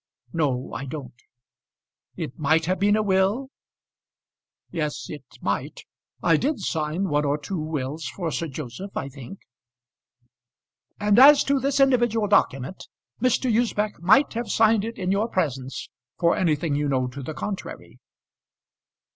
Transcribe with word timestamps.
"No, 0.33 0.73
I 0.73 0.85
don't." 0.85 1.13
"It 2.15 2.39
might 2.39 2.65
have 2.65 2.79
been 2.79 2.95
a 2.95 3.03
will?" 3.03 3.49
"Yes, 4.71 5.11
it 5.11 5.21
might. 5.41 5.81
I 6.23 6.37
did 6.37 6.59
sign 6.59 7.03
one 7.09 7.23
or 7.23 7.37
two 7.37 7.59
wills 7.59 8.05
for 8.07 8.31
Sir 8.31 8.47
Joseph, 8.47 8.97
I 8.97 9.09
think." 9.09 9.41
"And 10.99 11.19
as 11.19 11.43
to 11.43 11.59
this 11.59 11.79
individual 11.79 12.27
document, 12.27 12.87
Mr. 13.21 13.47
Usbech 13.55 14.01
might 14.01 14.33
have 14.33 14.49
signed 14.49 14.83
it 14.85 14.97
in 14.97 15.11
your 15.11 15.27
presence, 15.27 15.87
for 16.17 16.35
anything 16.35 16.73
you 16.73 16.87
know 16.89 17.05
to 17.09 17.21
the 17.21 17.35
contrary?" 17.35 17.99